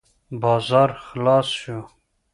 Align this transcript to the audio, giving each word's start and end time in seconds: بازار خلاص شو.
بازار 0.41 0.89
خلاص 1.05 1.47
شو. 1.59 1.79